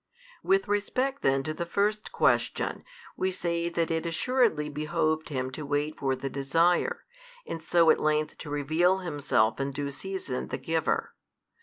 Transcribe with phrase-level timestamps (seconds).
[0.41, 2.83] With respect then to the first question,
[3.15, 7.05] we |366 say that it assuredly behoved Him to wait for the desire,
[7.45, 11.13] and so at length to reveal Himself in due season the Giver.